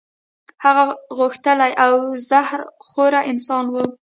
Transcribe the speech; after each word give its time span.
هغه 0.63 0.85
غښتلی 1.19 1.71
او 1.85 1.93
زهر 2.29 2.59
خوره 2.87 3.21
انسان 3.31 3.65
وو. 3.69 3.85